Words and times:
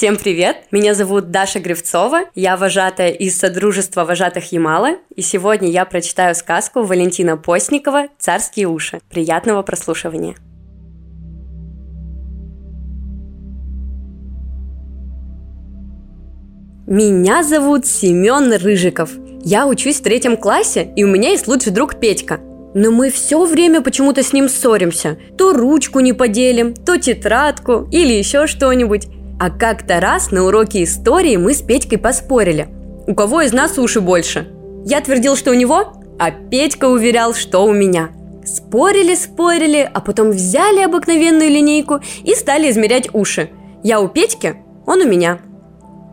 Всем 0.00 0.16
привет! 0.16 0.56
Меня 0.70 0.94
зовут 0.94 1.30
Даша 1.30 1.60
Гривцова, 1.60 2.20
я 2.34 2.56
вожатая 2.56 3.10
из 3.10 3.36
Содружества 3.36 4.06
вожатых 4.06 4.50
Ямала, 4.50 4.92
и 5.14 5.20
сегодня 5.20 5.68
я 5.68 5.84
прочитаю 5.84 6.34
сказку 6.34 6.84
Валентина 6.84 7.36
Постникова 7.36 8.06
«Царские 8.18 8.68
уши». 8.68 9.00
Приятного 9.10 9.60
прослушивания! 9.60 10.36
Меня 16.86 17.42
зовут 17.42 17.84
Семен 17.84 18.54
Рыжиков. 18.54 19.10
Я 19.44 19.66
учусь 19.66 20.00
в 20.00 20.02
третьем 20.02 20.38
классе, 20.38 20.90
и 20.96 21.04
у 21.04 21.08
меня 21.08 21.32
есть 21.32 21.46
лучший 21.46 21.72
друг 21.72 22.00
Петька. 22.00 22.40
Но 22.72 22.90
мы 22.90 23.10
все 23.10 23.44
время 23.44 23.82
почему-то 23.82 24.22
с 24.22 24.32
ним 24.32 24.48
ссоримся. 24.48 25.18
То 25.36 25.52
ручку 25.52 26.00
не 26.00 26.14
поделим, 26.14 26.72
то 26.72 26.96
тетрадку 26.96 27.86
или 27.92 28.14
еще 28.14 28.46
что-нибудь. 28.46 29.08
А 29.40 29.48
как-то 29.48 30.00
раз 30.00 30.32
на 30.32 30.44
уроке 30.44 30.84
истории 30.84 31.36
мы 31.36 31.54
с 31.54 31.62
Петькой 31.62 31.96
поспорили. 31.96 32.68
У 33.06 33.14
кого 33.14 33.40
из 33.40 33.54
нас 33.54 33.78
уши 33.78 34.02
больше? 34.02 34.52
Я 34.84 35.00
твердил, 35.00 35.34
что 35.34 35.52
у 35.52 35.54
него, 35.54 35.94
а 36.18 36.30
Петька 36.30 36.84
уверял, 36.84 37.32
что 37.32 37.64
у 37.64 37.72
меня. 37.72 38.10
Спорили, 38.44 39.14
спорили, 39.14 39.90
а 39.94 40.02
потом 40.02 40.32
взяли 40.32 40.82
обыкновенную 40.82 41.48
линейку 41.48 42.00
и 42.22 42.34
стали 42.34 42.70
измерять 42.70 43.08
уши. 43.14 43.48
Я 43.82 44.02
у 44.02 44.08
Петьки, 44.08 44.56
он 44.84 45.00
у 45.00 45.08
меня. 45.08 45.38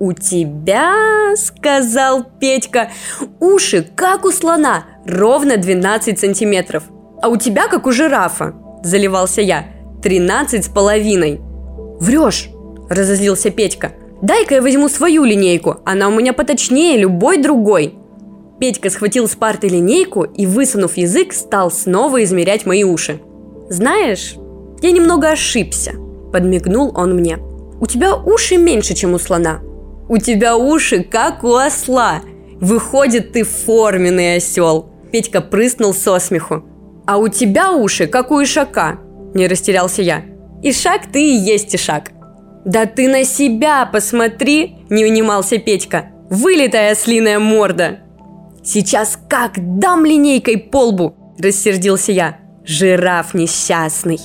«У 0.00 0.14
тебя,— 0.14 0.92
сказал 1.36 2.24
Петька,— 2.24 2.90
уши, 3.38 3.88
как 3.94 4.24
у 4.24 4.32
слона, 4.32 4.82
ровно 5.06 5.58
12 5.58 6.18
сантиметров. 6.18 6.82
А 7.22 7.28
у 7.28 7.36
тебя, 7.36 7.68
как 7.68 7.86
у 7.86 7.92
жирафа,— 7.92 8.54
заливался 8.82 9.42
я,— 9.42 9.66
13 10.02 10.64
с 10.64 10.68
половиной. 10.68 11.40
Врешь, 12.00 12.50
разозлился 12.94 13.50
Петька. 13.50 13.92
«Дай-ка 14.20 14.56
я 14.56 14.62
возьму 14.62 14.88
свою 14.88 15.24
линейку, 15.24 15.78
она 15.84 16.08
у 16.08 16.12
меня 16.12 16.32
поточнее 16.32 16.96
любой 16.96 17.38
другой». 17.38 17.94
Петька 18.60 18.90
схватил 18.90 19.28
с 19.28 19.34
парты 19.34 19.66
линейку 19.66 20.22
и, 20.22 20.46
высунув 20.46 20.96
язык, 20.96 21.32
стал 21.32 21.70
снова 21.70 22.22
измерять 22.22 22.64
мои 22.64 22.84
уши. 22.84 23.20
«Знаешь, 23.68 24.36
я 24.80 24.92
немного 24.92 25.30
ошибся»,– 25.30 25.92
подмигнул 26.32 26.92
он 26.94 27.16
мне. 27.16 27.38
«У 27.80 27.86
тебя 27.86 28.14
уши 28.14 28.56
меньше, 28.56 28.94
чем 28.94 29.14
у 29.14 29.18
слона. 29.18 29.60
У 30.08 30.18
тебя 30.18 30.56
уши, 30.56 31.02
как 31.02 31.42
у 31.42 31.54
осла. 31.54 32.20
Выходит, 32.60 33.32
ты 33.32 33.42
форменный 33.42 34.36
осел». 34.36 34.90
Петька 35.10 35.40
прыснул 35.40 35.92
со 35.92 36.20
смеху. 36.20 36.62
«А 37.06 37.18
у 37.18 37.26
тебя 37.26 37.72
уши, 37.72 38.06
как 38.06 38.30
у 38.30 38.40
ишака»,– 38.40 39.00
не 39.34 39.48
растерялся 39.48 40.02
я. 40.02 40.22
«Ишак 40.62 41.10
ты 41.12 41.20
и 41.20 41.34
есть 41.34 41.74
ишак», 41.74 42.12
«Да 42.64 42.86
ты 42.86 43.08
на 43.08 43.24
себя 43.24 43.86
посмотри!»– 43.86 44.76
не 44.88 45.04
унимался 45.04 45.58
Петька. 45.58 46.06
«Вылитая 46.30 46.92
ослиная 46.92 47.38
морда!» 47.38 48.00
«Сейчас 48.64 49.18
как 49.28 49.78
дам 49.78 50.04
линейкой 50.04 50.58
по 50.58 50.86
лбу!»– 50.86 51.14
рассердился 51.38 52.12
я. 52.12 52.38
«Жираф 52.64 53.34
несчастный!» 53.34 54.20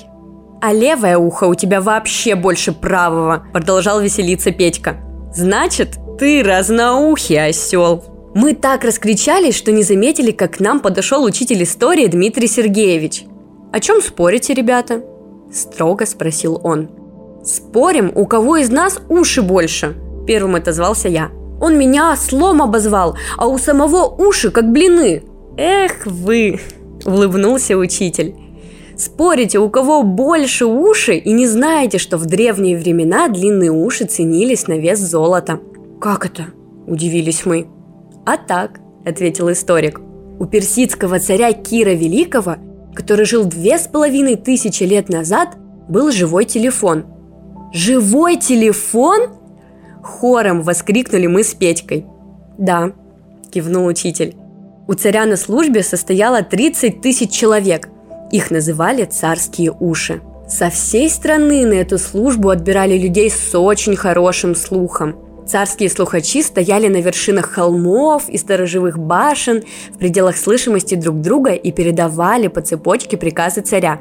«А 0.61 0.73
левое 0.73 1.17
ухо 1.17 1.45
у 1.45 1.55
тебя 1.55 1.81
вообще 1.81 2.35
больше 2.35 2.71
правого!»– 2.71 3.47
продолжал 3.53 3.99
веселиться 3.99 4.52
Петька. 4.52 4.97
«Значит, 5.33 5.97
ты 6.19 6.43
разноухий 6.43 7.43
осел!» 7.43 8.03
Мы 8.35 8.53
так 8.53 8.83
раскричались, 8.83 9.55
что 9.55 9.71
не 9.71 9.81
заметили, 9.81 10.31
как 10.31 10.58
к 10.58 10.59
нам 10.59 10.80
подошел 10.80 11.23
учитель 11.23 11.63
истории 11.63 12.05
Дмитрий 12.05 12.47
Сергеевич. 12.47 13.23
«О 13.73 13.80
чем 13.80 14.02
спорите, 14.02 14.53
ребята?»– 14.53 15.02
строго 15.52 16.05
спросил 16.05 16.61
он. 16.63 16.89
«Спорим, 17.43 18.11
у 18.13 18.25
кого 18.25 18.57
из 18.57 18.69
нас 18.69 18.99
уши 19.09 19.41
больше?» 19.41 19.95
Первым 20.25 20.55
отозвался 20.55 21.07
я. 21.07 21.31
«Он 21.61 21.77
меня 21.77 22.16
слом 22.16 22.61
обозвал, 22.61 23.17
а 23.38 23.47
у 23.47 23.57
самого 23.57 24.05
уши 24.05 24.52
как 24.52 24.71
блины!» 24.71 25.23
«Эх 25.58 26.05
вы!»– 26.05 26.59
улыбнулся 27.05 27.77
учитель. 27.77 28.36
Спорите, 28.97 29.59
у 29.59 29.70
кого 29.70 30.02
больше 30.02 30.65
уши, 30.65 31.15
и 31.15 31.31
не 31.31 31.45
знаете, 31.45 31.99
что 31.99 32.17
в 32.17 32.26
древние 32.26 32.76
времена 32.76 33.27
длинные 33.27 33.71
уши 33.71 34.05
ценились 34.05 34.67
на 34.67 34.80
вес 34.80 34.99
золота. 34.99 35.59
«Как 36.02 36.26
это?»– 36.26 36.47
удивились 36.87 37.45
мы. 37.45 37.67
«А 38.26 38.37
так»,– 38.37 38.80
ответил 39.05 39.52
историк. 39.52 40.02
У 40.39 40.45
персидского 40.45 41.20
царя 41.20 41.53
Кира 41.53 41.92
Великого, 41.92 42.55
который 42.95 43.26
жил 43.26 43.45
две 43.45 43.77
с 43.77 43.87
половиной 43.87 44.36
тысячи 44.36 44.83
лет 44.83 45.09
назад, 45.09 45.58
был 45.87 46.11
живой 46.11 46.45
телефон– 46.45 47.05
«Живой 47.73 48.38
телефон?» 48.38 49.30
Хором 50.02 50.61
воскликнули 50.61 51.28
мы 51.28 51.44
с 51.44 51.54
Петькой. 51.54 52.05
«Да»,– 52.58 52.94
кивнул 53.52 53.86
учитель. 53.86 54.36
У 54.88 54.94
царя 54.94 55.26
на 55.26 55.36
службе 55.36 55.83
состояло 55.83 56.42
30 56.44 57.02
тысяч 57.02 57.32
человек. 57.32 57.89
Их 58.32 58.52
называли 58.52 59.04
«царские 59.04 59.72
уши». 59.77 60.22
Со 60.48 60.70
всей 60.70 61.10
страны 61.10 61.66
на 61.66 61.73
эту 61.73 61.98
службу 61.98 62.50
отбирали 62.50 62.98
людей 62.98 63.30
с 63.30 63.58
очень 63.58 63.98
хорошим 63.98 64.56
слухом. 64.56 65.17
Царские 65.45 65.89
слухачи 65.89 66.42
стояли 66.42 66.88
на 66.88 67.02
вершинах 67.02 67.52
холмов 67.52 68.30
и 68.30 68.38
сторожевых 68.38 68.98
башен 68.98 69.64
в 69.94 69.98
пределах 69.98 70.38
слышимости 70.38 70.95
друг 70.95 71.20
друга 71.20 71.52
и 71.52 71.72
передавали 71.73 72.48
по 72.48 72.61
цепочке 72.61 73.17
приказы 73.17 73.61
царя. 73.61 74.00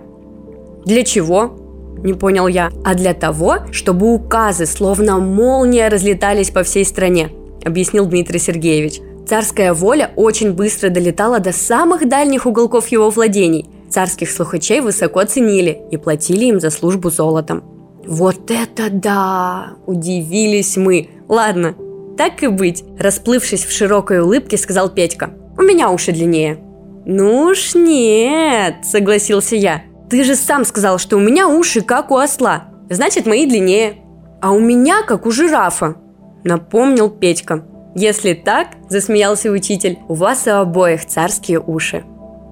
Для 0.85 1.03
чего? 1.03 1.66
Не 2.03 2.15
понял 2.15 2.47
я, 2.47 2.71
а 2.85 2.95
для 2.95 3.15
того, 3.15 3.59
чтобы 3.73 4.13
указы 4.13 4.67
словно 4.67 5.19
молния 5.19 5.89
разлетались 5.89 6.51
по 6.51 6.63
всей 6.63 6.85
стране, 6.85 7.31
объяснил 7.65 8.07
Дмитрий 8.07 8.39
Сергеевич. 8.39 9.01
Царская 9.27 9.75
воля 9.75 10.13
очень 10.15 10.53
быстро 10.53 10.89
долетала 10.89 11.41
до 11.41 11.53
самых 11.53 12.09
дальних 12.09 12.47
уголков 12.47 12.89
его 12.89 13.11
владений. 13.11 13.67
Царских 13.91 14.31
слухачей 14.31 14.81
высоко 14.81 15.25
ценили 15.25 15.81
и 15.91 15.97
платили 15.97 16.47
им 16.47 16.61
за 16.61 16.71
службу 16.71 17.11
золотом. 17.11 17.65
Вот 18.07 18.51
это 18.51 18.89
да! 18.89 19.75
Удивились 19.87 20.77
мы. 20.77 21.09
Ладно, 21.29 21.75
так 22.17 22.43
и 22.45 22.47
быть. 22.47 22.85
Расплывшись 22.99 23.65
в 23.65 23.73
широкой 23.73 24.21
улыбке, 24.21 24.57
сказал 24.57 24.91
Петька. 24.91 25.31
У 25.59 25.63
меня 25.63 25.91
уши 25.91 26.13
длиннее. 26.13 26.59
Ну 27.05 27.47
уж 27.47 27.75
нет, 27.75 28.77
согласился 28.85 29.57
я. 29.57 29.83
Ты 30.09 30.23
же 30.25 30.37
сам 30.37 30.65
сказал, 30.65 30.99
что 30.99 31.17
у 31.17 31.21
меня 31.21 31.49
уши 31.49 31.81
как 31.81 32.11
у 32.11 32.17
осла. 32.17 32.65
Значит, 32.89 33.27
мои 33.27 33.47
длиннее. 33.47 33.99
А 34.41 34.53
у 34.53 34.61
меня 34.61 35.03
как 35.03 35.27
у 35.27 35.31
жирафа. 35.31 35.97
Напомнил 36.45 37.11
Петька. 37.11 37.65
Если 37.95 38.35
так, 38.35 38.69
засмеялся 38.89 39.51
учитель, 39.51 39.99
у 40.09 40.15
вас 40.15 40.47
у 40.47 40.51
обоих 40.51 41.07
царские 41.07 41.61
уши. 41.61 42.05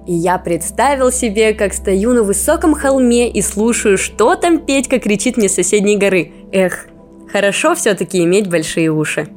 И 0.07 0.13
я 0.13 0.37
представил 0.37 1.11
себе, 1.11 1.53
как 1.53 1.73
стою 1.73 2.13
на 2.13 2.23
высоком 2.23 2.73
холме 2.73 3.29
и 3.29 3.41
слушаю, 3.41 3.97
что 3.97 4.35
там 4.35 4.59
Петька 4.59 4.99
кричит 4.99 5.37
мне 5.37 5.47
с 5.47 5.55
соседней 5.55 5.97
горы. 5.97 6.31
Эх, 6.51 6.87
хорошо 7.31 7.73
все-таки 7.75 8.23
иметь 8.23 8.49
большие 8.49 8.91
уши. 8.91 9.27